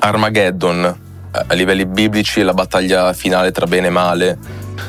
Armageddon, 0.00 0.98
a 1.46 1.54
livelli 1.54 1.84
biblici, 1.84 2.42
la 2.42 2.54
battaglia 2.54 3.12
finale 3.12 3.52
tra 3.52 3.66
bene 3.66 3.88
e 3.88 3.90
male. 3.90 4.38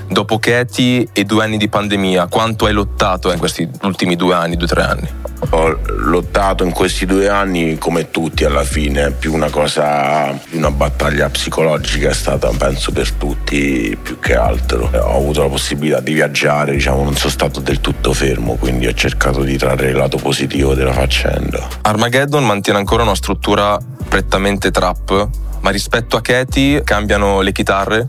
Dopo 0.08 0.40
Katie 0.40 1.08
e 1.14 1.24
due 1.24 1.44
anni 1.44 1.58
di 1.58 1.70
pandemia, 1.70 2.28
quanto 2.28 2.66
hai 2.66 2.74
lottato 2.74 3.32
in 3.32 3.40
questi 3.40 3.70
ultimi 3.84 4.16
due 4.16 4.34
anni, 4.34 4.56
due 4.56 4.66
o 4.66 4.70
tre 4.70 4.84
anni? 4.84 5.08
Ho 5.52 5.80
lottato 5.86 6.64
in 6.64 6.72
questi 6.72 7.06
due 7.06 7.30
anni 7.30 7.78
come 7.78 8.12
tutti 8.12 8.44
alla 8.44 8.64
fine, 8.64 9.12
più 9.12 9.34
una 9.34 9.50
cosa, 9.50 10.38
una 10.52 10.72
battaglia 10.72 11.30
psicologica 11.30 12.10
è 12.10 12.14
stata 12.14 12.50
penso 12.58 12.92
per 12.92 13.12
tutti 13.14 13.98
più 14.02 14.20
che 14.20 14.36
altro. 14.36 14.90
Ho 14.94 15.18
avuto 15.18 15.42
la 15.42 15.48
possibilità 15.48 16.02
di 16.02 16.14
viaggiare, 16.14 16.74
diciamo 16.74 17.04
non 17.04 17.16
sono 17.16 17.32
stato 17.32 17.62
del 17.62 17.80
tutto 17.80 18.14
fermo, 18.14 18.56
quindi 18.56 18.88
ho 18.88 18.94
cercato 18.94 19.42
di 19.44 19.58
trarre 19.58 19.90
il 19.90 19.96
lato 19.96 20.18
positivo 20.18 20.74
della 20.74 20.94
faccenda. 20.94 21.68
Armageddon 21.82 22.46
mantiene 22.46 22.80
ancora 22.80 23.04
una 23.04 23.16
struttura 23.16 23.80
prettamente 24.08 24.72
trap, 24.72 25.30
ma 25.62 25.70
rispetto 25.70 26.18
a 26.18 26.22
Katie 26.22 26.84
cambiano 26.84 27.42
le 27.42 27.52
chitarre, 27.52 28.08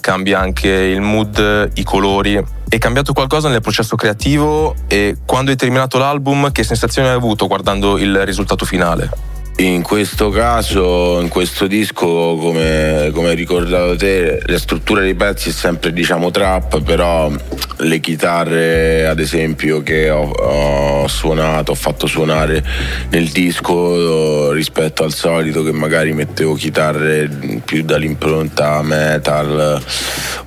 cambia 0.00 0.40
anche 0.40 0.68
il 0.68 1.00
mood, 1.00 1.70
i 1.74 1.82
colori. 1.84 2.42
È 2.68 2.78
cambiato 2.78 3.12
qualcosa 3.12 3.48
nel 3.48 3.60
processo 3.60 3.96
creativo 3.96 4.74
e 4.86 5.16
quando 5.24 5.50
hai 5.50 5.56
terminato 5.56 5.98
l'album 5.98 6.50
che 6.52 6.62
sensazione 6.62 7.08
hai 7.08 7.14
avuto 7.14 7.46
guardando 7.46 7.98
il 7.98 8.24
risultato 8.24 8.64
finale? 8.64 9.10
In 9.56 9.82
questo 9.82 10.30
caso, 10.30 11.20
in 11.20 11.28
questo 11.28 11.66
disco, 11.66 12.06
come, 12.06 13.10
come 13.12 13.28
hai 13.28 13.34
ricordato 13.34 13.94
te, 13.94 14.40
la 14.46 14.58
struttura 14.58 15.02
dei 15.02 15.14
pezzi 15.14 15.50
è 15.50 15.52
sempre 15.52 15.92
diciamo 15.92 16.30
trap, 16.30 16.80
però 16.82 17.30
le 17.80 18.00
chitarre 18.00 19.06
ad 19.06 19.18
esempio 19.18 19.82
che 19.82 20.10
ho, 20.10 20.30
ho 20.30 21.08
suonato, 21.08 21.72
ho 21.72 21.74
fatto 21.74 22.06
suonare 22.06 22.64
nel 23.10 23.28
disco 23.28 24.52
rispetto 24.52 25.04
al 25.04 25.12
solito 25.12 25.62
che 25.62 25.72
magari 25.72 26.12
mettevo 26.12 26.54
chitarre 26.54 27.28
più 27.64 27.82
dall'impronta 27.82 28.82
metal 28.82 29.82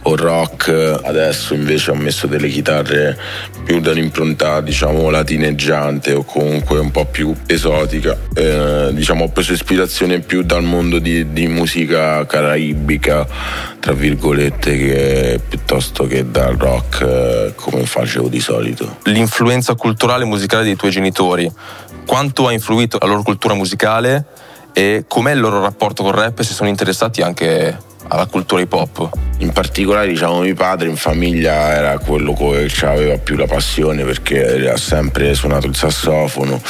o 0.05 0.15
rock, 0.15 0.99
adesso 1.03 1.53
invece 1.53 1.91
ho 1.91 1.95
messo 1.95 2.27
delle 2.27 2.49
chitarre 2.49 3.17
più 3.63 3.79
dall'impronta 3.79 4.61
diciamo 4.61 5.09
latineggiante 5.09 6.13
o 6.13 6.23
comunque 6.23 6.79
un 6.79 6.91
po' 6.91 7.05
più 7.05 7.33
esotica. 7.45 8.17
Eh, 8.33 8.89
diciamo 8.91 9.25
ho 9.25 9.29
preso 9.29 9.53
ispirazione 9.53 10.19
più 10.19 10.43
dal 10.43 10.63
mondo 10.63 10.99
di, 10.99 11.31
di 11.31 11.47
musica 11.47 12.25
caraibica, 12.25 13.25
tra 13.83 13.91
virgolette, 13.91 14.77
che 14.77 15.41
piuttosto 15.45 16.07
che 16.07 16.31
dal 16.31 16.55
rock 16.55 17.01
eh, 17.01 17.53
come 17.53 17.85
facevo 17.85 18.29
di 18.29 18.39
solito. 18.39 18.99
L'influenza 19.03 19.75
culturale 19.75 20.23
e 20.23 20.25
musicale 20.25 20.63
dei 20.63 20.77
tuoi 20.77 20.89
genitori, 20.89 21.51
quanto 22.05 22.47
ha 22.47 22.53
influito 22.53 22.97
la 23.01 23.07
loro 23.07 23.23
cultura 23.23 23.55
musicale 23.55 24.23
e 24.71 25.03
com'è 25.05 25.33
il 25.33 25.41
loro 25.41 25.59
rapporto 25.59 26.01
col 26.01 26.13
rap 26.13 26.39
e 26.39 26.43
se 26.43 26.53
sono 26.53 26.69
interessati 26.69 27.21
anche 27.21 27.77
alla 28.07 28.25
cultura 28.25 28.61
hip 28.61 28.73
hop. 28.73 29.09
In 29.39 29.51
particolare, 29.51 30.07
diciamo, 30.07 30.41
mio 30.41 30.53
padre 30.53 30.87
in 30.87 30.95
famiglia 30.95 31.73
era 31.73 31.97
quello 31.97 32.33
che 32.33 32.69
aveva 32.83 33.17
più 33.17 33.35
la 33.35 33.45
passione 33.47 34.03
perché 34.03 34.69
ha 34.69 34.77
sempre 34.77 35.33
suonato 35.33 35.67
il 35.67 35.75
sassofono. 35.75 36.61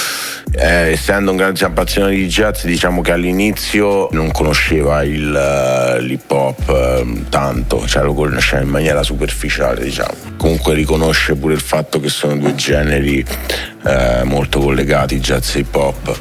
Eh, 0.55 0.91
essendo 0.91 1.31
un 1.31 1.37
grande 1.37 1.63
appassionato 1.65 2.13
di 2.13 2.27
jazz, 2.27 2.65
diciamo 2.65 3.01
che 3.01 3.11
all'inizio 3.11 4.07
non 4.11 4.31
conosceva 4.31 5.03
il, 5.03 5.97
uh, 5.97 5.99
l'hip 6.01 6.29
hop 6.29 6.67
uh, 6.67 7.29
tanto, 7.29 7.85
cioè 7.87 8.03
lo 8.03 8.13
conosceva 8.13 8.61
in 8.61 8.69
maniera 8.69 9.01
superficiale, 9.03 9.83
diciamo. 9.83 10.13
Comunque 10.37 10.73
riconosce 10.73 11.35
pure 11.35 11.53
il 11.53 11.61
fatto 11.61 11.99
che 11.99 12.09
sono 12.09 12.37
due 12.37 12.53
generi 12.55 13.25
uh, 13.83 14.25
molto 14.25 14.59
collegati, 14.59 15.19
jazz 15.19 15.55
e 15.55 15.59
hip 15.59 15.75
hop. 15.75 16.17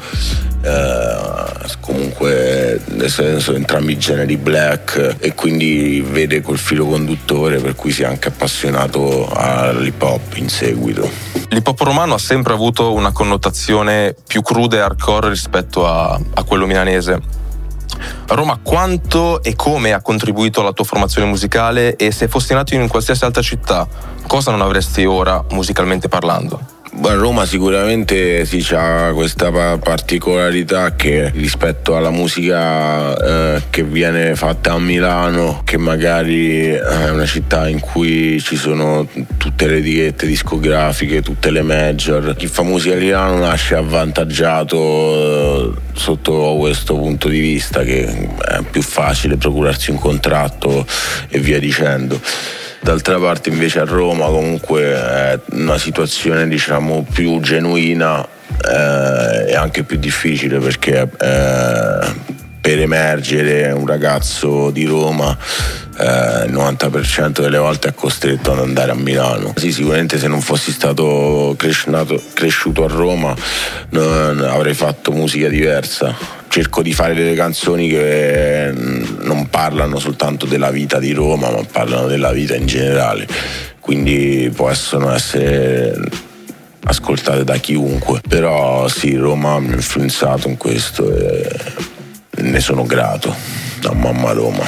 Uh, 0.63 1.67
comunque 1.81 2.79
sono 3.07 3.57
entrambi 3.57 3.97
generi 3.97 4.37
black 4.37 5.17
e 5.19 5.33
quindi 5.35 5.99
vede 5.99 6.41
quel 6.41 6.57
filo 6.57 6.85
conduttore 6.85 7.59
per 7.59 7.75
cui 7.75 7.91
si 7.91 8.03
è 8.03 8.05
anche 8.05 8.29
appassionato 8.29 9.27
all'hip 9.27 10.01
hop 10.01 10.37
in 10.37 10.47
seguito. 10.47 11.09
L'hip 11.49 11.67
hop 11.67 11.81
romano 11.81 12.13
ha 12.13 12.19
sempre 12.19 12.53
avuto 12.53 12.93
una 12.93 13.11
connotazione 13.11 14.15
più 14.25 14.41
cruda 14.41 14.77
e 14.77 14.79
hardcore 14.79 15.29
rispetto 15.29 15.85
a, 15.85 16.17
a 16.33 16.43
quello 16.43 16.65
milanese. 16.65 17.19
Roma 18.27 18.57
quanto 18.63 19.43
e 19.43 19.55
come 19.55 19.91
ha 19.91 20.01
contribuito 20.01 20.61
alla 20.61 20.71
tua 20.71 20.85
formazione 20.85 21.27
musicale 21.27 21.95
e 21.97 22.11
se 22.11 22.27
fossi 22.27 22.53
nato 22.53 22.73
in 22.73 22.87
qualsiasi 22.87 23.25
altra 23.25 23.41
città, 23.41 23.87
cosa 24.27 24.51
non 24.51 24.61
avresti 24.61 25.05
ora 25.05 25.43
musicalmente 25.51 26.07
parlando? 26.07 26.72
Roma 27.01 27.45
sicuramente 27.45 28.45
sì, 28.45 28.61
c'ha 28.61 29.11
questa 29.13 29.51
particolarità 29.77 30.95
che 30.95 31.31
rispetto 31.31 31.95
alla 31.95 32.11
musica 32.11 33.55
eh, 33.55 33.61
che 33.69 33.83
viene 33.83 34.35
fatta 34.35 34.73
a 34.73 34.79
Milano, 34.79 35.61
che 35.63 35.77
magari 35.77 36.67
è 36.67 37.09
una 37.09 37.25
città 37.25 37.67
in 37.67 37.79
cui 37.79 38.39
ci 38.41 38.55
sono 38.55 39.07
tutte 39.37 39.67
le 39.67 39.77
etichette 39.77 40.27
discografiche, 40.27 41.21
tutte 41.21 41.49
le 41.49 41.61
major, 41.63 42.35
chi 42.35 42.47
fa 42.47 42.63
musica 42.63 42.95
a 42.95 42.99
Milano 42.99 43.37
nasce 43.39 43.75
avvantaggiato 43.75 44.77
eh, 44.77 45.71
sotto 45.93 46.55
questo 46.59 46.95
punto 46.95 47.27
di 47.27 47.39
vista 47.39 47.83
che 47.83 48.05
è 48.05 48.61
più 48.69 48.81
facile 48.81 49.37
procurarsi 49.37 49.91
un 49.91 49.99
contratto 49.99 50.85
e 51.29 51.39
via 51.39 51.59
dicendo. 51.59 52.19
D'altra 52.83 53.17
parte 53.17 53.49
invece 53.49 53.79
a 53.79 53.85
Roma 53.85 54.25
comunque 54.25 54.81
è 54.83 55.39
una 55.51 55.77
situazione 55.77 56.45
diciamo 56.49 57.07
più 57.09 57.39
genuina 57.39 58.21
eh, 58.21 59.51
e 59.51 59.55
anche 59.55 59.83
più 59.83 59.97
difficile 59.97 60.59
perché 60.59 61.01
eh, 61.01 62.13
per 62.59 62.79
emergere 62.79 63.71
un 63.71 63.87
ragazzo 63.87 64.69
di 64.69 64.83
Roma 64.83 65.37
eh, 65.97 66.45
il 66.45 66.53
90% 66.53 67.39
delle 67.39 67.57
volte 67.57 67.87
è 67.87 67.93
costretto 67.93 68.51
ad 68.51 68.59
andare 68.59 68.91
a 68.91 68.95
Milano. 68.95 69.53
Sì, 69.55 69.71
sicuramente 69.71 70.17
se 70.17 70.27
non 70.27 70.41
fossi 70.41 70.71
stato 70.71 71.55
cresciuto, 71.57 72.83
a 72.83 72.87
Roma 72.87 73.33
non 73.91 74.39
avrei 74.41 74.73
fatto 74.73 75.11
musica 75.11 75.47
diversa. 75.47 76.42
Cerco 76.53 76.83
di 76.83 76.93
fare 76.93 77.15
delle 77.15 77.33
canzoni 77.33 77.89
che 77.89 78.71
non 78.71 79.47
parlano 79.49 79.97
soltanto 79.97 80.45
della 80.45 80.69
vita 80.69 80.99
di 80.99 81.11
Roma, 81.11 81.49
ma 81.49 81.63
parlano 81.63 82.05
della 82.05 82.31
vita 82.31 82.53
in 82.53 82.67
generale. 82.67 83.27
Quindi 83.79 84.53
possono 84.55 85.11
essere 85.11 85.97
ascoltate 86.83 87.43
da 87.43 87.57
chiunque. 87.57 88.21
Però 88.29 88.87
sì, 88.87 89.15
Roma 89.15 89.57
mi 89.57 89.71
ha 89.71 89.73
influenzato 89.77 90.47
in 90.47 90.57
questo 90.57 91.11
e 91.11 91.49
ne 92.35 92.59
sono 92.59 92.83
grato. 92.83 93.33
Da 93.79 93.91
mamma 93.93 94.31
Roma. 94.33 94.63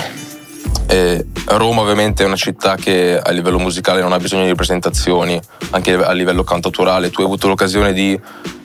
E 0.87 1.23
Roma 1.45 1.81
ovviamente 1.81 2.23
è 2.23 2.25
una 2.25 2.35
città 2.35 2.77
che 2.77 3.19
a 3.23 3.29
livello 3.29 3.59
musicale 3.59 4.01
non 4.01 4.11
ha 4.11 4.17
bisogno 4.17 4.47
di 4.47 4.55
presentazioni, 4.55 5.39
anche 5.69 5.93
a 5.93 6.11
livello 6.13 6.43
cantautorale. 6.43 7.11
Tu 7.11 7.19
hai 7.19 7.27
avuto 7.27 7.47
l'occasione 7.47 7.93
di 7.93 8.19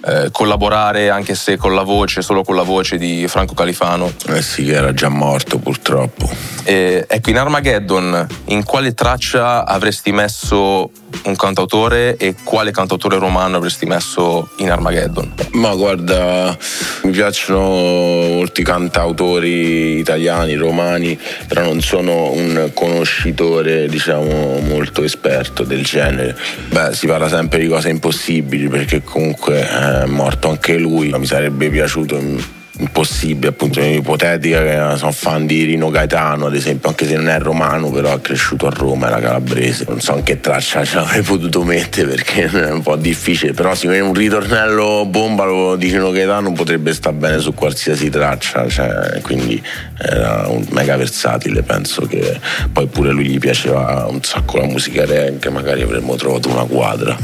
eh, 0.05 0.29
collaborare, 0.33 1.11
anche 1.11 1.35
se 1.35 1.57
con 1.57 1.75
la 1.75 1.83
voce, 1.83 2.23
solo 2.23 2.43
con 2.43 2.57
la 2.57 2.63
voce 2.63 2.97
di 2.97 3.27
Franco 3.29 3.55
Califano. 3.55 4.13
Eh 4.29 4.43
sì, 4.43 4.65
che 4.65 4.73
era 4.73 4.93
già 4.95 5.09
morto 5.09 5.59
purtroppo. 5.59 6.31
E, 6.65 7.05
ecco, 7.09 7.31
in 7.31 7.39
Armageddon, 7.39 8.27
in 8.47 8.65
quale 8.65 8.95
traccia 8.95 9.67
avresti 9.67 10.13
messo 10.13 10.91
un 11.25 11.37
cantautore 11.37 12.17
e 12.17 12.35
quale 12.43 12.71
cantautore 12.71 13.19
romano 13.19 13.57
avresti 13.57 13.87
messo 13.87 14.51
in 14.57 14.71
Armageddon? 14.71 15.33
Ma 15.53 15.75
guarda, 15.75 16.57
mi 17.03 17.11
piacciono 17.11 17.61
molti 17.61 18.63
cantautori 18.63 19.99
italiani, 19.99 20.55
romani, 20.55 21.19
però 21.49 21.63
non 21.63 21.81
sono 21.81 22.31
un 22.33 22.71
conoscitore, 22.75 23.87
diciamo, 23.89 24.61
molto 24.61 25.03
esperto 25.03 25.65
del 25.65 25.85
genere. 25.85 26.37
Beh, 26.71 26.95
si 26.95 27.07
parla 27.07 27.29
sempre 27.29 27.61
di 27.61 27.69
cose 27.69 27.89
impossibili 27.91 28.69
perché 28.69 29.03
comunque 29.03 29.69
è 29.69 30.05
morto 30.07 30.49
anche 30.49 30.77
lui, 30.79 31.11
mi 31.11 31.27
sarebbe 31.27 31.69
piaciuto 31.69 32.59
impossibile, 32.81 33.49
appunto, 33.49 33.81
ipotetica 33.81 34.63
che 34.63 34.97
sono 34.97 35.13
fan 35.13 35.47
di 35.47 35.65
Rino 35.65 35.91
Gaetano, 35.91 36.47
ad 36.47 36.55
esempio, 36.55 36.89
anche 36.89 37.07
se 37.07 37.15
non 37.15 37.29
è 37.29 37.39
romano, 37.39 37.91
però 37.91 38.15
è 38.15 38.21
cresciuto 38.21 38.67
a 38.67 38.71
Roma, 38.71 39.07
era 39.09 39.21
calabrese. 39.21 39.85
Non 39.89 40.01
so 40.01 40.17
in 40.17 40.23
che 40.23 40.41
traccia 40.41 40.85
ce 40.85 40.97
l'avrei 40.97 41.23
potuto 41.23 41.63
mettere 41.63 42.09
perché 42.09 42.45
è 42.51 42.71
un 42.71 42.83
po' 42.83 42.97
difficile, 42.97 43.53
però 43.53 43.75
sicuramente 43.75 44.09
un 44.09 44.15
ritornello 44.15 45.07
bomba 45.07 45.77
di 45.77 45.91
Rino 45.91 46.11
Gaetano 46.11 46.53
potrebbe 46.53 46.93
stare 46.93 47.17
bene 47.17 47.39
su 47.39 47.55
qualsiasi 47.55 48.09
traccia, 48.11 48.69
cioè, 48.69 49.21
quindi 49.23 49.63
era 49.99 50.47
un 50.49 50.67
mega 50.71 50.97
versatile, 50.97 51.63
penso 51.63 52.07
che 52.07 52.39
poi 52.73 52.87
pure 52.87 53.11
lui 53.11 53.27
gli 53.27 53.39
piaceva 53.39 54.07
un 54.09 54.23
sacco 54.23 54.57
la 54.57 54.67
musica 54.67 55.05
reggae, 55.05 55.51
magari 55.51 55.83
avremmo 55.83 56.15
trovato 56.17 56.49
una 56.49 56.65
quadra. 56.65 57.17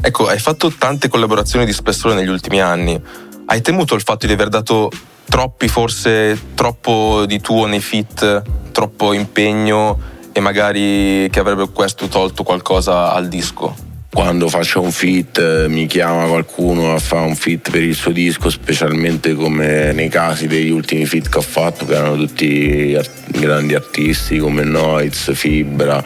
Ecco, 0.00 0.28
hai 0.28 0.38
fatto 0.38 0.72
tante 0.78 1.08
collaborazioni 1.08 1.64
di 1.64 1.72
spessore 1.72 2.14
negli 2.14 2.28
ultimi 2.28 2.60
anni 2.60 3.00
hai 3.46 3.60
temuto 3.60 3.94
il 3.94 4.02
fatto 4.02 4.26
di 4.26 4.32
aver 4.32 4.48
dato 4.48 4.90
troppi, 5.28 5.68
forse 5.68 6.38
troppo 6.54 7.24
di 7.26 7.40
tuo 7.40 7.66
nei 7.66 7.80
fit, 7.80 8.42
troppo 8.72 9.12
impegno 9.12 10.14
e 10.32 10.40
magari 10.40 11.28
che 11.30 11.38
avrebbe 11.38 11.70
questo 11.70 12.08
tolto 12.08 12.42
qualcosa 12.42 13.12
al 13.12 13.28
disco? 13.28 13.74
Quando 14.12 14.48
faccio 14.48 14.80
un 14.80 14.90
fit 14.90 15.66
mi 15.66 15.86
chiama 15.86 16.26
qualcuno 16.26 16.94
a 16.94 16.98
fare 16.98 17.26
un 17.26 17.36
fit 17.36 17.70
per 17.70 17.82
il 17.82 17.94
suo 17.94 18.12
disco, 18.12 18.48
specialmente 18.48 19.34
come 19.34 19.92
nei 19.92 20.08
casi 20.08 20.46
degli 20.46 20.70
ultimi 20.70 21.04
fit 21.04 21.28
che 21.28 21.38
ho 21.38 21.42
fatto, 21.42 21.84
che 21.84 21.94
erano 21.94 22.16
tutti 22.16 22.98
grandi 23.26 23.74
artisti 23.74 24.38
come 24.38 24.64
Noiz, 24.64 25.32
Fibra, 25.34 26.02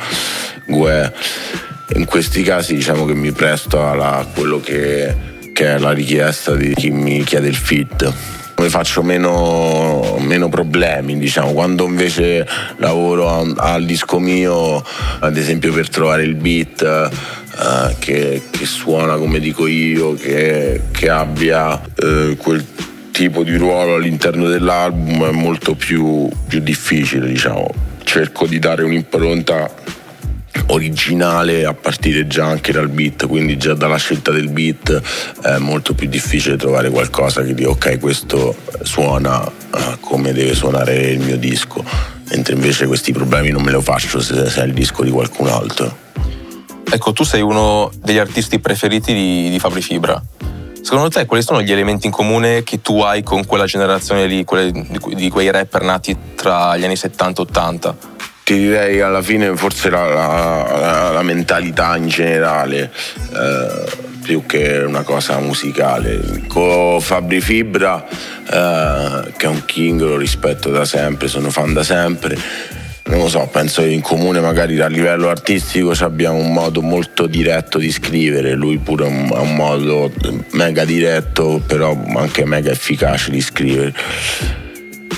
Gue. 0.67 1.15
In 1.95 2.05
questi 2.05 2.43
casi 2.43 2.75
diciamo 2.75 3.05
che 3.05 3.15
mi 3.15 3.33
presto 3.33 3.81
a 3.81 4.27
quello 4.33 4.61
che 4.61 5.30
che 5.53 5.75
è 5.75 5.79
la 5.79 5.93
richiesta 5.93 6.55
di 6.55 6.75
chi 6.75 6.91
mi 6.91 7.23
chiede 7.25 7.49
il 7.49 7.57
fit 7.57 8.13
mi 8.61 8.69
faccio 8.69 9.03
meno, 9.03 10.19
meno, 10.21 10.51
problemi, 10.51 11.19
diciamo. 11.19 11.53
Quando 11.53 11.87
invece 11.87 12.47
lavoro 12.77 13.55
al 13.57 13.87
disco 13.87 14.19
mio, 14.19 14.85
ad 15.21 15.37
esempio 15.37 15.73
per 15.73 15.89
trovare 15.89 16.25
il 16.25 16.35
beat 16.35 16.83
eh, 16.83 17.97
che, 17.99 18.43
che, 18.51 18.67
suona 18.67 19.17
come 19.17 19.39
dico 19.39 19.67
io, 19.67 20.15
che, 20.15 20.83
che 20.91 21.09
abbia 21.09 21.81
eh, 21.97 22.37
quel 22.37 22.65
tipo 23.11 23.43
di 23.45 23.57
ruolo 23.57 23.95
all'interno 23.95 24.47
dell'album 24.47 25.29
è 25.29 25.33
molto 25.33 25.75
più, 25.75 26.29
più 26.47 26.61
difficile, 26.61 27.27
diciamo. 27.27 27.67
Cerco 28.05 28.47
di 28.47 28.59
dare 28.59 28.83
un'impronta 28.83 29.71
originale 30.71 31.65
a 31.65 31.75
partire 31.75 32.27
già 32.27 32.47
anche 32.47 32.73
dal 32.73 32.89
beat, 32.89 33.27
quindi 33.27 33.57
già 33.57 33.75
dalla 33.75 33.97
scelta 33.97 34.31
del 34.31 34.49
beat 34.49 35.01
è 35.43 35.59
molto 35.59 35.95
più 35.95 36.09
difficile 36.09 36.57
trovare 36.57 36.91
qualcosa 36.91 37.43
che 37.43 37.55
dica 37.55 37.71
ok 37.71 37.99
questo 37.99 38.57
suona 38.83 39.41
uh, 39.41 40.01
come 40.01 40.33
deve 40.33 40.55
suonare 40.55 41.11
il 41.11 41.21
mio 41.21 41.37
disco, 41.37 41.85
mentre 42.31 42.55
invece 42.55 42.87
questi 42.87 43.13
problemi 43.13 43.51
non 43.51 43.63
me 43.63 43.71
lo 43.71 43.81
faccio 43.81 44.21
se, 44.21 44.45
è 44.45 44.65
il 44.65 44.73
disco 44.73 45.03
di 45.03 45.11
qualcun 45.11 45.49
altro. 45.49 46.09
Ecco, 46.93 47.13
tu 47.13 47.23
sei 47.23 47.41
uno 47.41 47.91
degli 48.03 48.19
artisti 48.19 48.59
preferiti 48.59 49.13
di, 49.13 49.49
di 49.49 49.59
Fabri 49.61 49.81
Fibra. 49.81 50.21
Secondo 50.83 51.09
te 51.09 51.27
quali 51.27 51.43
sono 51.43 51.63
gli 51.63 51.71
elementi 51.71 52.07
in 52.07 52.13
comune 52.13 52.65
che 52.65 52.81
tu 52.81 53.01
hai 53.01 53.23
con 53.23 53.45
quella 53.45 53.67
generazione 53.67 54.27
lì, 54.27 54.45
di, 54.45 55.15
di 55.15 55.29
quei 55.29 55.51
rapper 55.51 55.83
nati 55.83 56.17
tra 56.35 56.77
gli 56.77 56.85
anni 56.85 56.97
70 56.97 57.43
e 57.43 57.45
80? 57.45 57.97
Ti 58.51 58.59
direi 58.59 59.01
alla 59.01 59.23
fine 59.23 59.55
forse 59.55 59.91
la, 59.91 60.09
la, 60.09 61.11
la 61.13 61.23
mentalità 61.23 61.97
in 61.97 62.09
generale 62.09 62.91
eh, 63.33 63.85
più 64.25 64.45
che 64.45 64.79
una 64.79 65.03
cosa 65.03 65.39
musicale. 65.39 66.43
Con 66.49 67.01
Fabri 67.01 67.41
Fibra 67.41 68.05
eh, 68.09 69.33
che 69.37 69.47
è 69.47 69.49
un 69.49 69.65
king 69.67 70.01
lo 70.01 70.17
rispetto 70.17 70.69
da 70.71 70.85
sempre 70.85 71.29
sono 71.29 71.49
fan 71.51 71.73
da 71.73 71.85
sempre. 71.85 72.37
Non 73.05 73.21
lo 73.21 73.29
so, 73.29 73.49
penso 73.53 73.83
che 73.83 73.89
in 73.89 74.01
comune 74.01 74.41
magari 74.41 74.81
a 74.81 74.89
livello 74.89 75.29
artistico 75.29 75.93
abbiamo 76.01 76.39
un 76.39 76.53
modo 76.53 76.81
molto 76.81 77.29
diretto 77.29 77.79
di 77.79 77.93
scrivere, 77.93 78.55
lui 78.55 78.79
pure 78.79 79.05
ha 79.05 79.41
un 79.41 79.55
modo 79.55 80.13
mega 80.51 80.85
diretto 80.85 81.63
però 81.65 81.97
anche 82.17 82.45
mega 82.45 82.73
efficace 82.73 83.31
di 83.31 83.41
scrivere 83.41 83.95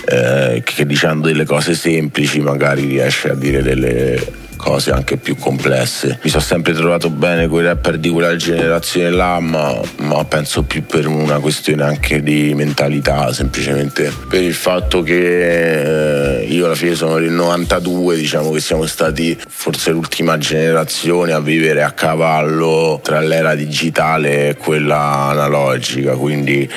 eh, 0.05 0.63
che 0.65 0.87
dicendo 0.87 1.29
delle 1.29 1.45
cose 1.45 1.75
semplici 1.75 2.41
magari 2.41 2.85
riesce 2.87 3.31
a 3.31 3.35
dire 3.35 3.63
delle 3.63 4.41
cose 4.63 4.93
anche 4.93 5.17
più 5.17 5.37
complesse. 5.37 6.21
Mi 6.23 6.31
sono 6.31 6.43
sempre 6.43 6.73
trovato 6.73 7.11
bene 7.11 7.49
con 7.49 7.61
i 7.61 7.65
rapper 7.65 7.99
di 7.99 8.09
quella 8.09 8.37
generazione 8.37 9.11
là, 9.11 9.41
ma, 9.41 9.79
ma, 9.97 10.25
penso 10.25 10.63
più 10.63 10.87
per 10.87 11.09
una 11.09 11.41
questione 11.41 11.83
anche 11.83 12.23
di 12.23 12.55
mentalità, 12.55 13.33
semplicemente 13.33 14.13
per 14.29 14.41
il 14.41 14.55
fatto 14.55 15.03
che 15.03 16.43
eh, 16.43 16.45
io 16.45 16.67
alla 16.67 16.77
fine 16.77 16.95
sono 16.95 17.19
del 17.19 17.33
92, 17.33 18.17
diciamo 18.17 18.53
che 18.53 18.61
siamo 18.61 18.87
stati 18.87 19.37
forse 19.49 19.91
l'ultima 19.91 20.39
generazione 20.39 21.33
a 21.33 21.41
vivere 21.41 21.83
a 21.83 21.91
cavallo 21.91 23.01
tra 23.03 23.19
l'era 23.21 23.57
digitale 23.57 24.51
e 24.51 24.57
quella 24.57 25.29
analogica, 25.31 26.15
quindi 26.15 26.71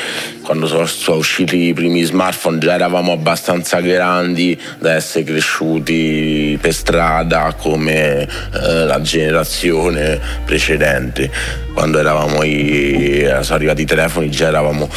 quando 0.45 0.67
sono, 0.67 0.85
sono, 0.85 1.17
usciti 1.17 1.67
i 1.67 1.73
primi 1.73 2.03
smartphone 2.03 2.59
già 2.59 2.75
eravamo 2.75 3.11
abbastanza 3.11 3.79
grandi 3.79 4.57
da 4.77 4.93
essere 4.93 5.23
cresciuti 5.23 6.57
per 6.61 6.71
strada 6.71 7.51
come 7.75 8.23
eh, 8.23 8.85
la 8.85 9.01
generazione 9.01 10.19
precedente. 10.45 11.29
Quando 11.73 11.99
eravamo 11.99 12.41
i, 12.43 13.27
sono 13.41 13.55
arrivati 13.55 13.81
i 13.81 13.85
telefoni 13.85 14.31
già 14.31 14.47
eravamo, 14.47 14.89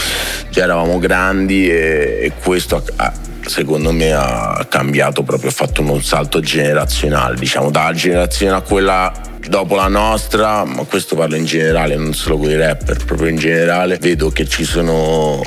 già 0.50 0.62
eravamo 0.62 0.98
grandi 0.98 1.68
e, 1.68 2.20
e 2.22 2.32
questo 2.40 2.84
ha, 2.96 3.12
secondo 3.44 3.90
me 3.92 4.12
ha 4.12 4.64
cambiato 4.68 5.22
proprio, 5.24 5.50
ha 5.50 5.52
fatto 5.52 5.82
un 5.82 6.02
salto 6.02 6.40
generazionale, 6.40 7.36
diciamo 7.36 7.70
dalla 7.70 7.92
generazione 7.92 8.54
a 8.54 8.60
quella 8.60 9.12
dopo 9.48 9.74
la 9.74 9.88
nostra, 9.88 10.64
ma 10.64 10.84
questo 10.84 11.16
parlo 11.16 11.34
in 11.34 11.44
generale, 11.44 11.96
non 11.96 12.14
solo 12.14 12.38
con 12.38 12.50
i 12.50 12.56
rapper, 12.56 13.04
proprio 13.04 13.28
in 13.28 13.36
generale, 13.36 13.98
vedo 13.98 14.30
che 14.30 14.46
ci 14.46 14.62
sono 14.64 15.42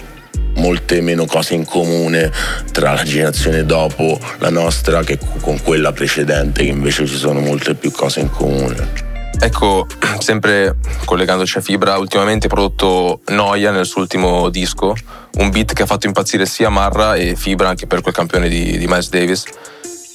molte 0.56 1.02
meno 1.02 1.26
cose 1.26 1.54
in 1.54 1.66
comune 1.66 2.32
tra 2.72 2.94
la 2.94 3.04
generazione 3.04 3.66
dopo 3.66 4.20
la 4.40 4.50
nostra 4.50 5.04
che 5.04 5.18
con 5.42 5.62
quella 5.62 5.92
precedente, 5.92 6.64
che 6.64 6.70
invece 6.70 7.06
ci 7.06 7.18
sono 7.18 7.40
molte 7.40 7.76
più 7.76 7.92
cose 7.92 8.20
in 8.20 8.30
comune. 8.30 9.10
Ecco, 9.40 9.88
sempre 10.20 10.76
collegandoci 11.06 11.58
a 11.58 11.62
Fibra, 11.62 11.98
ultimamente 11.98 12.48
ha 12.48 12.50
prodotto 12.50 13.22
Noia 13.30 13.72
nel 13.72 13.86
suo 13.86 14.02
ultimo 14.02 14.50
disco, 14.50 14.96
un 15.38 15.50
beat 15.50 15.74
che 15.74 15.84
ha 15.84 15.88
fatto 15.88 16.06
impazzire 16.06 16.46
sia 16.46 16.70
Marra 16.70 17.16
e 17.16 17.36
Fibra 17.36 17.70
anche 17.70 17.88
per 17.88 18.02
quel 18.02 18.14
campione 18.14 18.48
di, 18.50 18.78
di 18.78 18.86
Miles 18.88 19.10
Davis. 19.10 19.46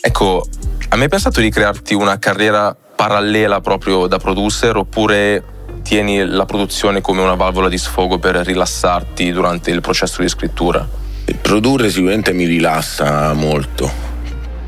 Ecco, 0.00 0.47
me 0.95 1.05
è 1.05 1.09
pensato 1.09 1.40
di 1.40 1.50
crearti 1.50 1.95
una 1.95 2.19
carriera 2.19 2.75
parallela 2.75 3.61
proprio 3.61 4.07
da 4.07 4.19
producer 4.19 4.76
oppure 4.76 5.43
tieni 5.87 6.26
la 6.26 6.47
produzione 6.47 7.00
come 7.00 7.23
una 7.23 7.37
valvola 7.37 7.69
di 7.69 7.78
sfogo 7.78 8.19
per 8.19 8.35
rilassarti 8.35 9.31
durante 9.31 9.71
il 9.71 9.81
processo 9.81 10.21
di 10.21 10.28
scrittura? 10.28 10.87
Produrre 11.40 11.90
sicuramente 11.90 12.33
mi 12.33 12.45
rilassa 12.45 13.33
molto. 13.35 13.88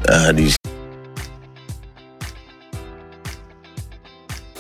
Eh, 0.07 0.33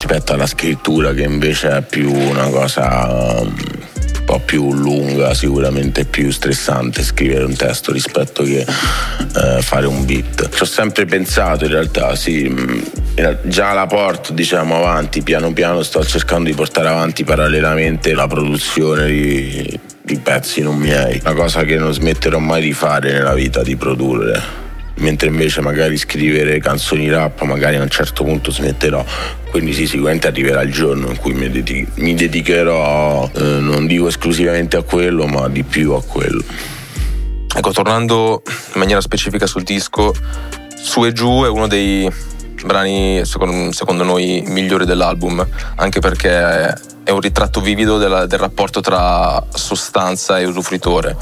Rispetto 0.00 0.32
alla 0.32 0.46
scrittura 0.46 1.12
che 1.12 1.24
invece 1.24 1.76
è 1.76 1.82
più 1.82 2.14
una 2.14 2.48
cosa 2.50 3.40
um, 3.40 3.48
un 3.48 4.24
po' 4.24 4.38
più 4.38 4.72
lunga, 4.72 5.34
sicuramente 5.34 6.04
più 6.04 6.30
stressante 6.30 7.02
scrivere 7.02 7.42
un 7.42 7.56
testo 7.56 7.90
rispetto 7.90 8.44
che 8.44 8.64
uh, 8.64 9.60
fare 9.60 9.86
un 9.86 10.04
beat. 10.06 10.50
Ci 10.54 10.62
ho 10.62 10.66
sempre 10.66 11.04
pensato 11.04 11.64
in 11.64 11.72
realtà, 11.72 12.14
sì, 12.14 12.48
mm, 12.48 12.80
già 13.42 13.72
la 13.72 13.86
porto 13.86 14.32
diciamo 14.32 14.76
avanti, 14.76 15.22
piano 15.22 15.52
piano 15.52 15.82
sto 15.82 16.04
cercando 16.04 16.48
di 16.48 16.54
portare 16.54 16.86
avanti 16.86 17.24
parallelamente 17.24 18.14
la 18.14 18.28
produzione 18.28 19.04
di, 19.08 19.80
di 20.00 20.18
pezzi 20.20 20.62
non 20.62 20.76
miei, 20.76 21.20
una 21.24 21.34
cosa 21.34 21.64
che 21.64 21.76
non 21.76 21.92
smetterò 21.92 22.38
mai 22.38 22.62
di 22.62 22.72
fare 22.72 23.14
nella 23.14 23.34
vita, 23.34 23.62
di 23.62 23.74
produrre 23.74 24.66
mentre 24.98 25.28
invece 25.28 25.60
magari 25.60 25.96
scrivere 25.96 26.58
canzoni 26.58 27.08
rap 27.08 27.42
magari 27.42 27.76
a 27.76 27.82
un 27.82 27.88
certo 27.88 28.24
punto 28.24 28.50
smetterò. 28.50 29.04
Quindi 29.50 29.72
sì 29.72 29.86
sicuramente 29.86 30.26
arriverà 30.26 30.62
il 30.62 30.72
giorno 30.72 31.08
in 31.08 31.16
cui 31.16 31.32
mi, 31.32 31.50
dedichi- 31.50 31.86
mi 31.96 32.14
dedicherò 32.14 33.30
eh, 33.34 33.40
non 33.40 33.86
dico 33.86 34.08
esclusivamente 34.08 34.76
a 34.76 34.82
quello 34.82 35.26
ma 35.26 35.48
di 35.48 35.62
più 35.62 35.92
a 35.92 36.02
quello. 36.02 36.42
Ecco 37.54 37.72
tornando 37.72 38.42
in 38.46 38.78
maniera 38.78 39.00
specifica 39.00 39.46
sul 39.46 39.62
disco 39.62 40.14
su 40.76 41.04
e 41.04 41.12
giù 41.12 41.42
è 41.44 41.48
uno 41.48 41.66
dei 41.66 42.08
brani 42.64 43.24
secondo, 43.24 43.72
secondo 43.72 44.04
noi 44.04 44.42
migliori 44.46 44.84
dell'album 44.84 45.46
anche 45.76 46.00
perché 46.00 46.74
è 47.08 47.10
un 47.10 47.20
ritratto 47.20 47.60
vivido 47.60 47.96
della, 47.96 48.26
del 48.26 48.38
rapporto 48.38 48.80
tra 48.80 49.42
sostanza 49.54 50.38
e 50.38 50.44
usufruitore. 50.44 51.16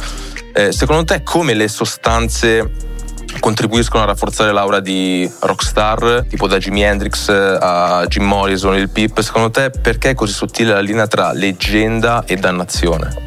Eh, 0.52 0.72
secondo 0.72 1.04
te 1.04 1.22
come 1.22 1.54
le 1.54 1.68
sostanze 1.68 2.94
contribuiscono 3.40 4.02
a 4.02 4.06
rafforzare 4.06 4.52
l'aura 4.52 4.80
di 4.80 5.30
rockstar, 5.40 6.24
tipo 6.28 6.46
da 6.46 6.58
Jimi 6.58 6.82
Hendrix 6.82 7.28
a 7.28 8.04
Jim 8.06 8.24
Morrison, 8.24 8.76
il 8.76 8.90
Pip. 8.90 9.20
Secondo 9.20 9.50
te 9.50 9.70
perché 9.70 10.10
è 10.10 10.14
così 10.14 10.32
sottile 10.32 10.72
la 10.72 10.80
linea 10.80 11.06
tra 11.06 11.32
leggenda 11.32 12.24
e 12.26 12.36
dannazione? 12.36 13.24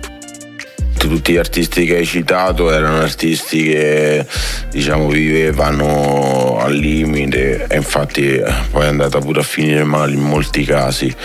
tutti 1.07 1.31
gli 1.31 1.37
artisti 1.37 1.85
che 1.85 1.95
hai 1.95 2.05
citato 2.05 2.71
erano 2.71 2.97
artisti 2.97 3.63
che 3.63 4.25
diciamo 4.69 5.07
vivevano 5.07 6.59
al 6.59 6.73
limite 6.73 7.67
e 7.67 7.77
infatti 7.77 8.41
poi 8.69 8.83
è 8.83 8.87
andata 8.87 9.19
pure 9.19 9.39
a 9.39 9.43
finire 9.43 9.83
male 9.85 10.13
in 10.13 10.19
molti 10.19 10.65
casi 10.65 11.15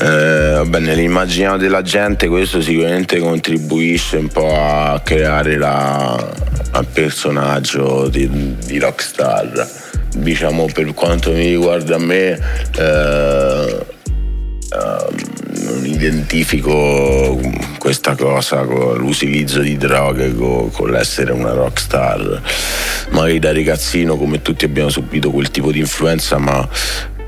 eh, 0.00 0.52
vabbè, 0.54 0.78
nell'immaginario 0.78 1.58
della 1.58 1.82
gente 1.82 2.28
questo 2.28 2.60
sicuramente 2.62 3.18
contribuisce 3.18 4.18
un 4.18 4.28
po' 4.28 4.54
a 4.56 5.00
creare 5.02 5.56
la, 5.56 6.14
al 6.70 6.86
personaggio 6.86 8.08
di, 8.08 8.56
di, 8.64 8.78
rockstar. 8.78 9.68
Diciamo 10.14 10.66
per 10.72 10.94
quanto 10.94 11.32
mi 11.32 11.48
riguarda 11.48 11.96
a 11.96 11.98
me 11.98 12.30
eh, 12.30 13.86
eh, 14.70 15.06
non 15.62 15.84
identifico 15.84 17.40
questa 17.78 18.14
cosa 18.14 18.62
con 18.62 18.96
l'utilizzo 18.98 19.60
di 19.60 19.76
droghe 19.76 20.32
con, 20.32 20.70
con 20.70 20.90
l'essere 20.90 21.32
una 21.32 21.52
rockstar. 21.52 22.40
Magari 23.10 23.40
da 23.40 23.52
ragazzino 23.52 24.16
come 24.16 24.42
tutti 24.42 24.64
abbiamo 24.64 24.90
subito 24.90 25.32
quel 25.32 25.50
tipo 25.50 25.72
di 25.72 25.80
influenza 25.80 26.38
ma 26.38 26.68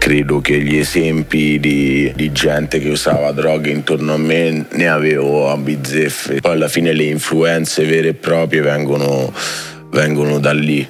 credo 0.00 0.40
che 0.40 0.59
gli 0.62 0.78
esempi 0.78 1.61
di, 1.61 2.11
di, 2.16 2.33
gente 2.33 2.80
che 2.80 2.88
usava 2.88 3.33
droghe 3.33 3.69
intorno 3.69 4.14
a 4.14 4.16
me 4.16 4.64
ne 4.71 4.88
avevo 4.88 5.50
a 5.50 5.57
bizzeffe. 5.59 6.40
Poi 6.40 6.52
alla 6.52 6.69
fine 6.69 6.95
le 6.95 7.02
influenze 7.02 7.85
vere 7.85 8.09
e 8.09 8.14
proprie 8.14 8.62
vengono, 8.62 9.30
vengono 9.90 10.38
da 10.38 10.52
lì. 10.52 10.88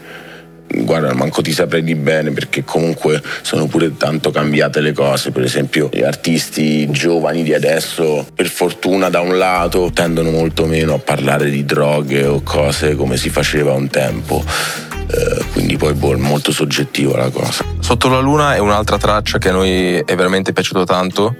Guarda, 0.69 1.13
manco 1.13 1.43
ti 1.43 1.51
saprei 1.51 1.83
di 1.83 1.97
bene 1.97 2.31
perché 2.31 2.63
comunque 2.63 3.21
sono 3.43 3.67
pure 3.67 3.97
tanto 3.97 4.31
cambiate 4.31 4.81
le 4.81 4.93
cose. 4.93 5.33
Per 5.33 5.43
esempio, 5.43 5.91
gli 5.93 6.03
artisti 6.03 6.89
giovani 6.93 7.43
di 7.43 7.53
adesso, 7.53 8.25
per 8.33 8.47
fortuna 8.47 9.11
da 9.11 9.19
un 9.19 9.37
lato, 9.37 9.91
tendono 9.93 10.31
molto 10.31 10.67
meno 10.67 10.95
a 10.95 10.99
parlare 10.99 11.51
di 11.51 11.65
droghe 11.65 12.27
o 12.27 12.43
cose 12.43 12.95
come 12.95 13.17
si 13.17 13.29
faceva 13.29 13.73
un 13.73 13.89
tempo 13.89 14.89
eh, 15.13 15.45
quindi 15.53 15.77
poi 15.77 15.95
boh, 15.95 16.13
è 16.13 16.17
molto 16.17 16.53
soggettiva 16.53 17.17
la 17.17 17.31
cosa. 17.31 17.65
Sotto 17.81 18.09
la 18.09 18.21
luna 18.21 18.55
è 18.55 18.59
un'altra 18.59 18.99
traccia 18.99 19.39
che 19.39 19.49
a 19.49 19.53
noi 19.53 19.97
è 19.99 20.15
veramente 20.15 20.53
piaciuto 20.53 20.85
tanto 20.85 21.35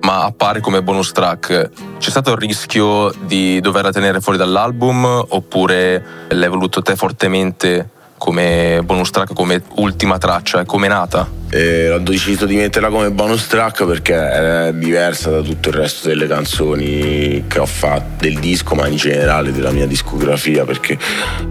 ma 0.00 0.24
appare 0.24 0.60
come 0.60 0.82
bonus 0.82 1.12
track. 1.12 1.70
C'è 1.98 2.10
stato 2.10 2.30
il 2.30 2.38
rischio 2.38 3.12
di 3.24 3.60
doverla 3.60 3.90
tenere 3.90 4.20
fuori 4.20 4.38
dall'album 4.38 5.24
oppure 5.28 6.04
l'hai 6.28 6.48
voluto 6.48 6.82
te 6.82 6.94
fortemente 6.96 7.90
come 8.16 8.80
bonus 8.84 9.10
track, 9.10 9.32
come 9.32 9.62
ultima 9.76 10.18
traccia? 10.18 10.64
Come 10.64 10.86
è 10.86 10.88
nata? 10.88 11.28
E 11.50 11.90
ho 11.90 11.98
deciso 11.98 12.44
di 12.44 12.56
metterla 12.56 12.88
come 12.88 13.10
bonus 13.10 13.46
track 13.46 13.86
perché 13.86 14.14
è 14.14 14.72
diversa 14.74 15.30
da 15.30 15.40
tutto 15.40 15.70
il 15.70 15.76
resto 15.76 16.08
delle 16.08 16.26
canzoni 16.26 17.44
che 17.48 17.58
ho 17.58 17.66
fatto 17.66 18.22
del 18.24 18.38
disco 18.38 18.74
ma 18.74 18.86
in 18.86 18.96
generale 18.96 19.50
della 19.50 19.70
mia 19.70 19.86
discografia 19.86 20.64
perché 20.64 20.98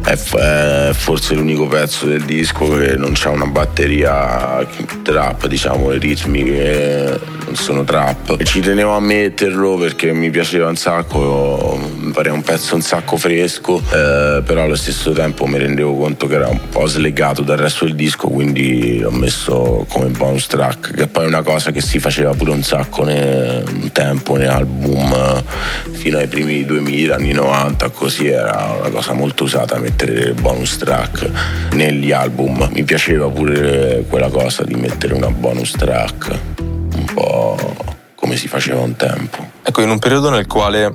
è, 0.04 0.12
è 0.12 0.92
forse 0.94 1.34
l'unico 1.34 1.66
pezzo 1.68 2.06
del 2.06 2.24
disco 2.24 2.77
che 2.77 2.96
non 2.96 3.13
c'ha 3.16 3.30
una 3.30 3.48
batteria 3.48 4.66
trap 5.01 5.48
diciamo 5.48 5.92
i 5.94 6.00
ritmi 6.00 6.44
che 6.44 7.20
non 7.46 7.56
sono 7.56 7.84
trap. 7.84 8.44
Ci 8.44 8.60
tenevo 8.60 8.92
a 8.92 9.00
metterlo 9.00 9.77
perché 9.77 10.12
mi 10.12 10.30
piaceva 10.30 10.68
un 10.68 10.75
sacco 10.75 11.80
pare 12.12 12.30
un 12.30 12.42
pezzo 12.42 12.75
un 12.75 12.82
sacco 12.82 13.18
fresco, 13.18 13.77
eh, 13.77 14.42
però 14.44 14.63
allo 14.63 14.75
stesso 14.75 15.12
tempo 15.12 15.46
mi 15.46 15.58
rendevo 15.58 15.96
conto 15.96 16.27
che 16.27 16.36
era 16.36 16.48
un 16.48 16.60
po' 16.70 16.86
slegato 16.88 17.42
dal 17.42 17.58
resto 17.58 17.86
del 17.86 17.96
disco, 17.96 18.27
quindi 18.27 19.00
l'ho 19.00 19.12
messo 19.12 19.86
come 19.88 20.10
bonus 20.10 20.48
track, 20.48 20.94
che 20.94 21.08
poi 21.08 21.25
è 21.25 21.27
una 21.27 21.41
cosa 21.41 21.72
che 21.72 21.82
si 21.82 22.00
faceva 22.00 22.34
pure 22.34 22.51
un 22.51 22.63
sacco 22.63 23.03
ne, 23.03 23.63
un 23.65 23.91
tempo 23.91 24.36
nei 24.36 24.48
album 24.48 25.44
fino 25.91 26.17
ai 26.17 26.27
primi 26.27 26.65
2000, 26.65 27.15
anni 27.15 27.32
90, 27.32 27.89
così 27.89 28.27
era 28.27 28.75
una 28.79 28.89
cosa 28.89 29.13
molto 29.13 29.44
usata 29.44 29.77
mettere 29.79 30.34
bonus 30.34 30.77
track 30.77 31.29
negli 31.72 32.12
album. 32.12 32.70
Mi 32.72 32.84
piaceva 32.84 33.27
pure 33.29 34.06
quella 34.08 34.29
cosa 34.29 34.63
di 34.63 34.75
mettere 34.75 35.13
una 35.13 35.29
bonus 35.29 35.72
track, 35.72 36.39
un 36.60 37.06
po' 37.13 37.75
come 38.15 38.36
si 38.36 38.48
faceva 38.48 38.82
un 38.82 38.96
tempo. 38.96 39.51
Ecco, 39.63 39.82
in 39.82 39.89
un 39.89 40.00
periodo 40.00 40.29
nel 40.29 40.48
quale 40.48 40.91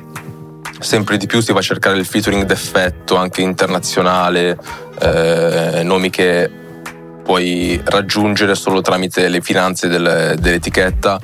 sempre 0.80 1.16
di 1.16 1.26
più 1.26 1.40
si 1.40 1.52
va 1.52 1.60
a 1.60 1.62
cercare 1.62 1.96
il 1.96 2.04
featuring 2.04 2.44
d'effetto 2.44 3.16
anche 3.16 3.40
internazionale, 3.40 4.58
eh, 5.00 5.82
nomi 5.82 6.10
che 6.10 6.50
puoi 7.22 7.80
raggiungere 7.84 8.54
solo 8.54 8.80
tramite 8.80 9.28
le 9.28 9.40
finanze 9.40 9.88
del, 9.88 10.36
dell'etichetta. 10.38 11.20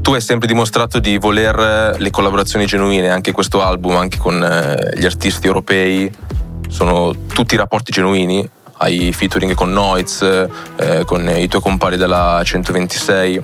Tu 0.00 0.12
hai 0.12 0.20
sempre 0.20 0.48
dimostrato 0.48 0.98
di 0.98 1.18
voler 1.18 1.96
le 1.98 2.10
collaborazioni 2.10 2.64
genuine, 2.66 3.10
anche 3.10 3.32
questo 3.32 3.62
album, 3.62 3.96
anche 3.96 4.18
con 4.18 4.42
eh, 4.42 4.98
gli 4.98 5.04
artisti 5.04 5.46
europei, 5.46 6.10
sono 6.68 7.14
tutti 7.32 7.56
rapporti 7.56 7.92
genuini, 7.92 8.48
hai 8.78 9.12
featuring 9.12 9.54
con 9.54 9.72
Noiz, 9.72 10.22
eh, 10.22 11.04
con 11.04 11.28
i 11.28 11.48
tuoi 11.48 11.60
compari 11.60 11.96
della 11.96 12.40
126. 12.42 13.42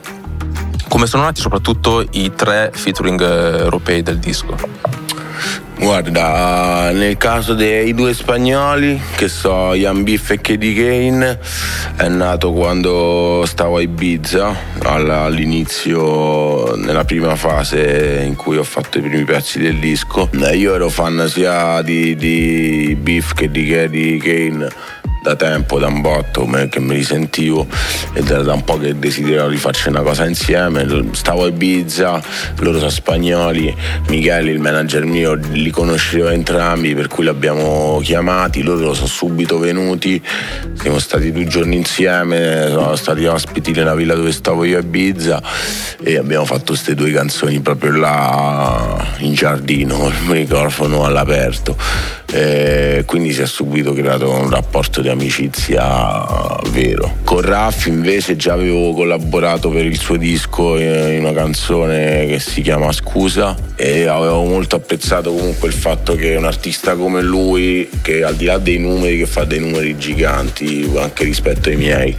Come 0.88 1.06
sono 1.06 1.24
nati 1.24 1.40
soprattutto 1.40 2.06
i 2.12 2.32
tre 2.34 2.70
featuring 2.72 3.20
eh, 3.20 3.58
europei 3.58 4.02
del 4.02 4.18
disco? 4.18 4.95
Guarda, 5.78 6.90
nel 6.92 7.18
caso 7.18 7.52
dei 7.52 7.92
due 7.92 8.14
spagnoli, 8.14 8.98
che 9.14 9.28
so, 9.28 9.74
Ian 9.74 10.04
Biff 10.04 10.30
e 10.30 10.40
Katie 10.40 10.74
Kane, 10.74 11.38
è 11.96 12.08
nato 12.08 12.52
quando 12.52 13.44
stavo 13.46 13.76
a 13.76 13.82
Ibiza, 13.82 14.56
all'inizio, 14.82 16.74
nella 16.76 17.04
prima 17.04 17.36
fase 17.36 18.22
in 18.26 18.36
cui 18.36 18.56
ho 18.56 18.64
fatto 18.64 18.98
i 18.98 19.02
primi 19.02 19.24
pezzi 19.24 19.58
del 19.58 19.78
disco. 19.78 20.30
Io 20.54 20.74
ero 20.74 20.88
fan 20.88 21.26
sia 21.28 21.82
di, 21.82 22.16
di 22.16 22.96
Biff 22.98 23.34
che 23.34 23.50
di 23.50 23.68
Katie 23.68 24.16
Kane 24.16 24.68
da 25.26 25.34
tempo, 25.34 25.80
da 25.80 25.88
un 25.88 26.00
botto 26.00 26.48
che 26.70 26.78
me 26.78 26.94
li 26.94 27.02
sentivo 27.02 27.66
ed 28.12 28.30
era 28.30 28.42
da 28.42 28.52
un 28.52 28.62
po' 28.62 28.78
che 28.78 28.96
desideravo 28.96 29.48
di 29.48 29.56
farci 29.56 29.88
una 29.88 30.02
cosa 30.02 30.24
insieme. 30.24 30.86
Stavo 31.12 31.44
a 31.44 31.48
Ibiza, 31.48 32.22
loro 32.58 32.78
sono 32.78 32.90
spagnoli, 32.90 33.74
Michele, 34.06 34.52
il 34.52 34.60
manager 34.60 35.04
mio, 35.04 35.34
li 35.34 35.70
conoscevo 35.70 36.28
entrambi, 36.28 36.94
per 36.94 37.08
cui 37.08 37.24
li 37.24 37.30
abbiamo 37.30 37.98
chiamati, 38.04 38.62
loro 38.62 38.94
sono 38.94 39.08
subito 39.08 39.58
venuti, 39.58 40.22
siamo 40.78 41.00
stati 41.00 41.32
due 41.32 41.46
giorni 41.48 41.74
insieme, 41.74 42.68
sono 42.68 42.94
stati 42.94 43.24
ospiti 43.24 43.72
nella 43.72 43.96
villa 43.96 44.14
dove 44.14 44.30
stavo 44.30 44.62
io 44.62 44.78
a 44.78 44.80
Ibiza 44.80 45.42
e 46.00 46.16
abbiamo 46.18 46.44
fatto 46.44 46.66
queste 46.66 46.94
due 46.94 47.10
canzoni 47.10 47.58
proprio 47.58 47.90
là 47.92 49.14
in 49.18 49.34
giardino, 49.34 50.06
il 50.06 50.28
microfono 50.28 51.04
all'aperto. 51.04 51.76
E 52.36 53.04
quindi 53.06 53.32
si 53.32 53.40
è 53.40 53.46
subito 53.46 53.94
creato 53.94 54.30
un 54.30 54.50
rapporto 54.50 55.00
di 55.00 55.08
amicizia 55.08 56.26
vero. 56.70 57.16
Con 57.24 57.40
Raffi 57.40 57.88
invece 57.88 58.36
già 58.36 58.52
avevo 58.52 58.92
collaborato 58.92 59.70
per 59.70 59.86
il 59.86 59.98
suo 59.98 60.18
disco 60.18 60.76
in 60.76 61.20
una 61.20 61.32
canzone 61.32 62.26
che 62.26 62.38
si 62.38 62.60
chiama 62.60 62.92
Scusa 62.92 63.56
e 63.74 64.06
avevo 64.06 64.44
molto 64.44 64.76
apprezzato 64.76 65.32
comunque 65.32 65.68
il 65.68 65.74
fatto 65.74 66.14
che 66.14 66.36
un 66.36 66.44
artista 66.44 66.94
come 66.94 67.22
lui, 67.22 67.88
che 68.02 68.22
al 68.22 68.36
di 68.36 68.44
là 68.44 68.58
dei 68.58 68.78
numeri, 68.78 69.16
che 69.16 69.26
fa 69.26 69.44
dei 69.44 69.60
numeri 69.60 69.96
giganti 69.96 70.90
anche 70.96 71.24
rispetto 71.24 71.70
ai 71.70 71.76
miei, 71.76 72.14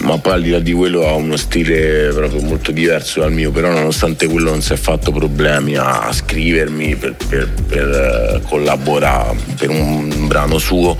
ma 0.00 0.18
poi 0.18 0.32
al 0.32 0.42
di 0.42 0.50
là 0.50 0.58
di 0.58 0.72
quello 0.72 1.06
ha 1.06 1.14
uno 1.14 1.36
stile 1.36 2.10
proprio 2.12 2.42
molto 2.42 2.70
diverso 2.70 3.20
dal 3.20 3.32
mio, 3.32 3.50
però 3.50 3.70
nonostante 3.72 4.26
quello 4.26 4.50
non 4.50 4.60
si 4.60 4.74
è 4.74 4.76
fatto 4.76 5.10
problemi 5.10 5.76
a 5.76 6.10
scrivermi 6.12 6.96
per, 6.96 7.14
per, 7.28 7.50
per 7.66 7.88
eh, 7.88 8.40
collaborare 8.46 9.53
per 9.54 9.70
un 9.70 10.26
brano 10.26 10.58
suo 10.58 10.96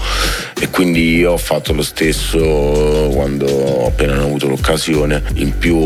e 0.58 0.70
quindi 0.70 1.24
ho 1.24 1.36
fatto 1.36 1.72
lo 1.72 1.82
stesso 1.82 2.38
quando 3.12 3.46
ho 3.46 3.86
appena 3.86 4.14
avuto 4.14 4.48
l'occasione. 4.48 5.22
In 5.34 5.56
più 5.58 5.76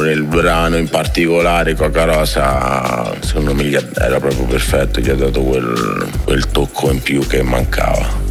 nel 0.00 0.24
brano 0.24 0.76
in 0.76 0.88
particolare 0.88 1.74
Coca 1.74 2.04
Rosa 2.04 3.14
secondo 3.20 3.54
me 3.54 3.70
era 3.94 4.18
proprio 4.18 4.44
perfetto, 4.44 5.00
gli 5.00 5.10
ha 5.10 5.14
dato 5.14 5.40
quel, 5.42 6.08
quel 6.24 6.46
tocco 6.50 6.90
in 6.90 7.00
più 7.02 7.26
che 7.26 7.42
mancava. 7.42 8.28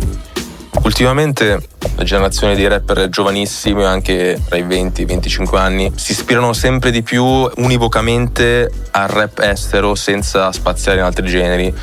Ultimamente 0.83 1.59
la 1.95 2.03
generazione 2.03 2.55
di 2.55 2.65
rapper 2.65 3.09
giovanissimi, 3.09 3.83
anche 3.83 4.41
tra 4.47 4.57
i 4.57 4.63
20 4.63 5.01
e 5.01 5.03
i 5.03 5.07
25 5.07 5.59
anni, 5.59 5.91
si 5.95 6.13
ispirano 6.13 6.53
sempre 6.53 6.91
di 6.91 7.03
più 7.03 7.23
univocamente 7.23 8.71
al 8.91 9.07
rap 9.09 9.39
estero 9.39 9.95
senza 9.95 10.51
spaziare 10.51 10.99
in 10.99 11.03
altri 11.03 11.27
generi. 11.27 11.73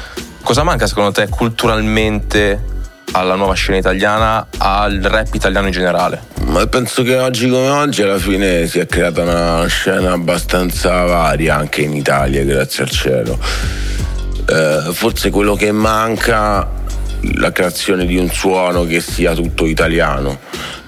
Cosa 0.47 0.63
manca 0.63 0.87
secondo 0.87 1.11
te 1.11 1.27
culturalmente 1.29 2.63
alla 3.11 3.35
nuova 3.35 3.55
scena 3.55 3.79
italiana, 3.79 4.47
al 4.59 5.01
rap 5.03 5.35
italiano 5.35 5.67
in 5.67 5.73
generale? 5.73 6.23
Ma 6.45 6.65
penso 6.69 7.03
che 7.03 7.19
oggi 7.19 7.49
come 7.49 7.69
oggi 7.69 8.03
alla 8.03 8.21
fine 8.21 8.69
si 8.69 8.79
è 8.79 8.87
creata 8.87 9.23
una 9.23 9.67
scena 9.67 10.13
abbastanza 10.13 11.03
varia 11.03 11.57
anche 11.57 11.83
in 11.83 11.97
Italia, 11.97 12.45
grazie 12.45 12.85
al 12.85 12.91
cielo. 12.91 13.37
Eh, 14.49 14.93
forse 14.93 15.31
quello 15.31 15.57
che 15.57 15.73
manca 15.73 16.69
la 17.35 17.53
creazione 17.53 18.07
di 18.07 18.17
un 18.17 18.31
suono 18.31 18.85
che 18.85 19.01
sia 19.01 19.35
tutto 19.35 19.67
italiano 19.67 20.39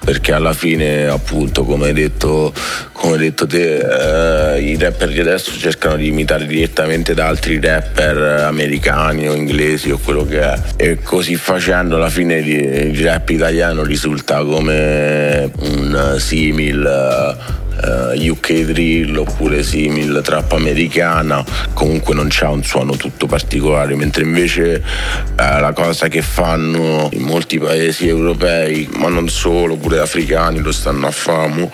perché 0.08 0.32
alla 0.32 0.54
fine 0.54 1.06
appunto 1.06 1.64
come 1.64 1.88
hai 1.88 1.92
detto, 1.92 2.50
come 2.92 3.12
hai 3.12 3.18
detto 3.18 3.46
te 3.46 4.54
eh, 4.54 4.62
i 4.62 4.78
rapper 4.78 5.10
di 5.10 5.20
adesso 5.20 5.52
cercano 5.58 5.96
di 5.96 6.06
imitare 6.06 6.46
direttamente 6.46 7.12
da 7.12 7.26
altri 7.26 7.60
rapper 7.60 8.44
americani 8.44 9.28
o 9.28 9.34
inglesi 9.34 9.90
o 9.90 9.98
quello 9.98 10.24
che 10.24 10.40
è. 10.40 10.58
E 10.76 10.98
così 11.02 11.36
facendo 11.36 11.96
alla 11.96 12.08
fine 12.08 12.36
il 12.36 13.04
rap 13.04 13.28
italiano 13.28 13.82
risulta 13.82 14.42
come 14.42 15.50
un 15.58 16.16
simil 16.18 17.36
eh, 17.84 18.30
UK 18.30 18.52
drill 18.64 19.16
oppure 19.16 19.62
simil 19.62 20.20
trap 20.22 20.52
americana 20.52 21.44
comunque 21.74 22.14
non 22.14 22.28
c'ha 22.28 22.48
un 22.48 22.62
suono 22.62 22.96
tutto 22.96 23.26
particolare 23.26 23.94
mentre 23.94 24.24
invece 24.24 24.82
uh, 24.82 25.60
la 25.60 25.72
cosa 25.72 26.08
che 26.08 26.22
fanno 26.22 27.08
in 27.12 27.22
molti 27.22 27.58
paesi 27.58 28.08
europei 28.08 28.88
ma 28.96 29.08
non 29.08 29.28
solo 29.28 29.76
pure 29.76 29.98
africani 30.00 30.60
lo 30.60 30.72
stanno 30.72 31.06
a 31.06 31.10
famo 31.10 31.70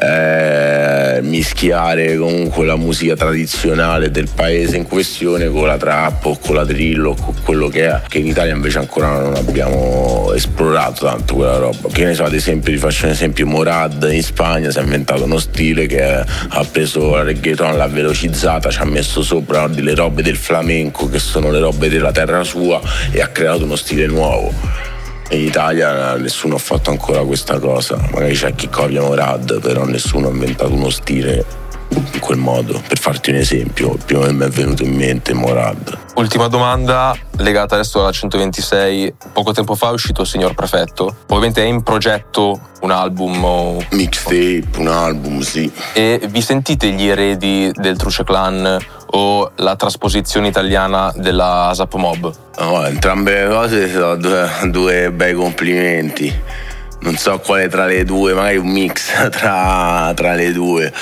eh, 0.00 1.20
mischiare 1.22 2.16
comunque 2.16 2.64
la 2.64 2.76
musica 2.76 3.14
tradizionale 3.14 4.10
del 4.10 4.28
paese 4.34 4.76
in 4.76 4.84
questione 4.84 5.48
con 5.48 5.66
la 5.66 5.76
trap 5.76 6.24
o 6.24 6.38
con 6.38 6.54
la 6.54 6.64
drill 6.64 7.04
o 7.04 7.14
con 7.14 7.34
quello 7.44 7.68
che 7.68 7.86
è, 7.86 8.00
che 8.08 8.18
in 8.18 8.26
Italia 8.26 8.54
invece 8.54 8.78
ancora 8.78 9.08
non 9.20 9.34
abbiamo 9.34 10.32
esplorato 10.34 11.04
tanto 11.04 11.34
quella 11.34 11.58
roba. 11.58 11.88
Che 11.92 12.04
ne 12.04 12.14
so, 12.14 12.24
ad 12.24 12.34
esempio, 12.34 12.72
vi 12.72 12.78
faccio 12.78 13.04
un 13.04 13.12
esempio, 13.12 13.46
Morad 13.46 14.08
in 14.10 14.22
Spagna 14.22 14.70
si 14.70 14.78
è 14.78 14.82
inventato 14.82 15.24
uno 15.24 15.38
stile 15.38 15.86
che 15.86 16.02
ha 16.02 16.64
preso 16.70 17.16
la 17.16 17.22
reggaeton, 17.22 17.76
l'ha 17.76 17.86
velocizzata, 17.86 18.70
ci 18.70 18.80
ha 18.80 18.84
messo 18.84 19.22
sopra 19.22 19.66
delle 19.68 19.94
robe 19.94 20.22
del 20.22 20.36
flamenco 20.36 21.08
che 21.08 21.18
sono 21.18 21.50
le 21.50 21.58
robe 21.58 21.88
della 21.90 22.12
terra 22.12 22.42
sua 22.42 22.80
e 23.10 23.20
ha 23.20 23.28
creato 23.28 23.64
uno 23.64 23.76
stile 23.76 24.06
nuovo 24.06 24.89
in 25.30 25.42
Italia 25.42 26.16
nessuno 26.16 26.56
ha 26.56 26.58
fatto 26.58 26.90
ancora 26.90 27.22
questa 27.22 27.58
cosa. 27.58 27.96
Magari 28.12 28.34
c'è 28.34 28.54
chi 28.54 28.68
copia 28.68 29.00
Morad, 29.00 29.60
però 29.60 29.84
nessuno 29.84 30.28
ha 30.28 30.30
inventato 30.30 30.72
uno 30.72 30.90
stile 30.90 31.44
in 31.90 32.20
quel 32.20 32.38
modo. 32.38 32.80
Per 32.86 32.98
farti 32.98 33.30
un 33.30 33.36
esempio, 33.36 33.94
il 33.94 34.02
primo 34.04 34.22
che 34.22 34.32
mi 34.32 34.44
è 34.44 34.48
venuto 34.48 34.82
in 34.82 34.94
mente 34.94 35.32
è 35.32 35.34
Morad. 35.34 35.98
Ultima 36.16 36.48
domanda 36.48 37.16
legata 37.38 37.74
adesso 37.74 38.00
alla 38.00 38.12
126. 38.12 39.14
Poco 39.32 39.52
tempo 39.52 39.74
fa 39.74 39.88
è 39.88 39.92
uscito 39.92 40.24
Signor 40.24 40.54
Prefetto. 40.54 41.16
Ovviamente 41.28 41.62
è 41.62 41.66
in 41.66 41.82
progetto 41.82 42.60
un 42.80 42.90
album 42.90 43.44
o... 43.44 43.84
Mixtape, 43.90 44.68
un 44.76 44.88
album, 44.88 45.40
sì. 45.40 45.70
E 45.94 46.20
vi 46.28 46.42
sentite 46.42 46.90
gli 46.90 47.06
eredi 47.06 47.70
del 47.74 47.96
Truce 47.96 48.24
Clan 48.24 48.78
o 49.12 49.52
la 49.56 49.76
trasposizione 49.76 50.48
italiana 50.48 51.12
della 51.16 51.68
ASAP 51.68 51.94
Mob? 51.94 52.32
No, 52.58 52.84
entrambe 52.84 53.42
le 53.42 53.48
cose 53.48 53.90
sono 53.90 54.16
due, 54.16 54.48
due 54.64 55.10
bei 55.10 55.34
complimenti 55.34 56.68
non 57.00 57.16
so 57.16 57.38
quale 57.38 57.68
tra 57.68 57.86
le 57.86 58.04
due, 58.04 58.34
magari 58.34 58.58
un 58.58 58.68
mix 58.68 59.10
tra, 59.30 60.12
tra, 60.14 60.34
le 60.34 60.52
due. 60.52 60.92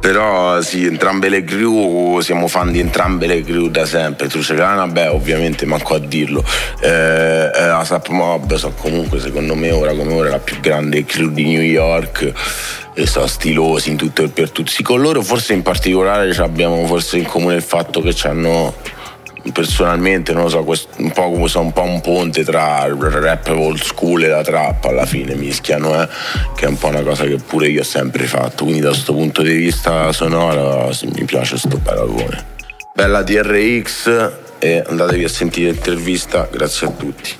Però 0.00 0.62
sì, 0.62 0.86
entrambe 0.86 1.28
le 1.28 1.44
crew, 1.44 2.20
siamo 2.20 2.48
fan 2.48 2.72
di 2.72 2.80
entrambe 2.80 3.26
le 3.26 3.42
crew 3.42 3.68
da 3.68 3.84
sempre. 3.84 4.28
Trucegana, 4.28 4.86
beh, 4.86 5.08
ovviamente 5.08 5.66
manco 5.66 5.94
a 5.94 5.98
dirlo. 5.98 6.42
Eh, 6.80 6.88
eh, 6.88 7.62
Asap 7.62 8.08
Mob 8.08 8.54
so 8.54 8.72
comunque 8.76 9.20
secondo 9.20 9.54
me 9.54 9.70
ora 9.70 9.92
come 9.94 10.14
ora 10.14 10.30
la 10.30 10.38
più 10.38 10.58
grande 10.60 11.04
crew 11.04 11.28
di 11.28 11.44
New 11.44 11.60
York 11.60 12.32
e 12.94 13.06
sono 13.06 13.26
stilosi 13.26 13.90
in 13.90 13.96
tutto 13.96 14.22
e 14.22 14.28
per 14.28 14.50
tutti. 14.50 14.82
Con 14.82 15.02
loro 15.02 15.20
forse 15.22 15.52
in 15.52 15.62
particolare 15.62 16.30
abbiamo 16.38 16.86
forse 16.86 17.18
in 17.18 17.26
comune 17.26 17.56
il 17.56 17.62
fatto 17.62 18.00
che 18.00 18.16
hanno 18.26 18.74
personalmente 19.52 20.32
non 20.32 20.44
lo 20.44 20.48
so, 20.48 20.64
questo, 20.64 20.88
un 20.98 21.10
po' 21.12 21.30
come 21.30 21.48
so, 21.48 21.60
un 21.60 21.72
un 21.74 22.00
ponte 22.00 22.44
tra 22.44 22.84
il 22.86 22.94
rap 22.94 23.48
old 23.48 23.80
school 23.80 24.22
e 24.24 24.28
la 24.28 24.42
trap 24.42 24.84
alla 24.84 25.06
fine 25.06 25.34
mischiano, 25.34 26.00
eh? 26.00 26.08
che 26.54 26.66
è 26.66 26.68
un 26.68 26.78
po' 26.78 26.88
una 26.88 27.02
cosa 27.02 27.24
che 27.24 27.36
pure 27.36 27.68
io 27.68 27.80
ho 27.80 27.84
sempre 27.84 28.26
fatto. 28.26 28.64
Quindi 28.64 28.80
da 28.82 28.88
questo 28.88 29.12
punto 29.12 29.42
di 29.42 29.54
vista 29.54 30.12
sonoro 30.12 30.90
mi 31.14 31.24
piace 31.24 31.56
sto 31.56 31.78
paragone. 31.78 32.58
Bella 32.94 33.22
TRX 33.22 34.30
e 34.58 34.84
andatevi 34.86 35.24
a 35.24 35.28
sentire 35.28 35.70
l'intervista, 35.70 36.48
grazie 36.50 36.86
a 36.86 36.90
tutti. 36.90 37.39